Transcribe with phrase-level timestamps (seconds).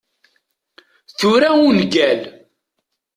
[1.17, 2.21] Tura ungal.